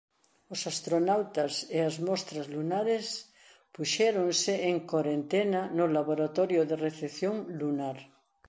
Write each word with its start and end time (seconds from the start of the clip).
Os 0.53 0.61
astronautas 0.73 1.53
e 1.77 1.79
as 1.89 1.95
mostras 2.07 2.45
lunares 2.55 3.05
puxéronse 3.75 4.53
en 4.69 4.75
corentena 4.91 5.61
no 5.77 5.85
Laboratorio 5.97 6.61
de 6.69 6.75
Recepción 6.87 7.35
Lunar. 7.59 7.97